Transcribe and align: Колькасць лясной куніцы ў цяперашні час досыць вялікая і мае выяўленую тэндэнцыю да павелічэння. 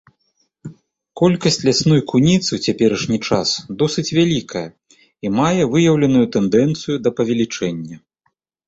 Колькасць 1.19 1.61
лясной 1.67 2.01
куніцы 2.11 2.47
ў 2.53 2.59
цяперашні 2.67 3.17
час 3.27 3.49
досыць 3.83 4.07
вялікая 4.21 4.67
і 5.29 5.35
мае 5.43 5.61
выяўленую 5.77 6.25
тэндэнцыю 6.39 6.95
да 7.07 7.17
павелічэння. 7.21 7.97